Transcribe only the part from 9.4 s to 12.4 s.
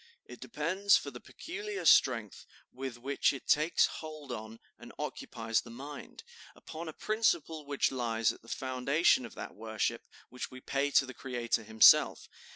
worship which we pay to the Creator himself.